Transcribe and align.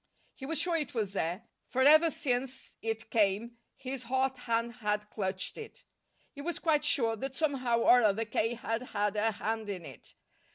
He 0.33 0.47
was 0.47 0.59
sure 0.59 0.75
it 0.77 0.95
was 0.95 1.13
there, 1.13 1.43
for 1.67 1.83
ever 1.83 2.09
since 2.09 2.75
it 2.81 3.11
came 3.11 3.57
his 3.75 4.01
hot 4.01 4.35
hand 4.35 4.77
had 4.81 5.07
clutched 5.11 5.59
it. 5.59 5.83
He 6.33 6.41
was 6.41 6.57
quite 6.57 6.83
sure 6.83 7.15
that 7.17 7.35
somehow 7.35 7.81
or 7.81 8.01
other 8.01 8.25
K. 8.25 8.55
had 8.55 8.81
had 8.97 9.15
a 9.15 9.33
hand 9.33 9.69
in 9.69 9.85
it. 9.85 10.15